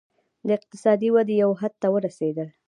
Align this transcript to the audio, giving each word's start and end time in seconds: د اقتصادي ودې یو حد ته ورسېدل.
د 0.47 0.49
اقتصادي 0.57 1.09
ودې 1.11 1.35
یو 1.43 1.51
حد 1.61 1.73
ته 1.81 1.87
ورسېدل. 1.93 2.47